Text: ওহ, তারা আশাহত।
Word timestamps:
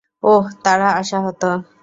ওহ, 0.23 0.45
তারা 0.63 0.87
আশাহত। 0.91 1.43